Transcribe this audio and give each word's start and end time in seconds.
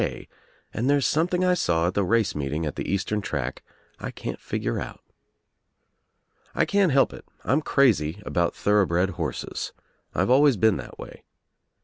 K.* 0.03 0.27
I 0.31 0.35
and 0.79 0.89
there's 0.89 1.05
something 1.05 1.45
I 1.45 1.53
saw 1.53 1.85
at 1.85 1.93
the 1.93 2.03
race 2.03 2.33
meeting 2.33 2.65
at 2.65 2.73
'■ 2.75 2.75
vtfae 2.83 2.87
eastern 2.87 3.21
track 3.21 3.61
1 3.99 4.13
can't 4.13 4.39
figure 4.39 4.79
out. 4.79 4.99
P 5.07 5.11
I 6.55 6.65
can't 6.65 6.91
help 6.91 7.13
it, 7.13 7.25
I'm 7.43 7.61
crazy 7.61 8.19
about 8.25 8.55
thoroughbred 8.55 9.11
horses. 9.11 9.73
I've 10.15 10.31
always 10.31 10.57
been 10.57 10.77
that 10.77 10.97
way. 10.97 11.21